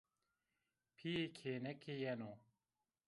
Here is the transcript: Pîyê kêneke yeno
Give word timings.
Pîyê 0.95 1.25
kêneke 1.37 1.93
yeno 2.03 2.31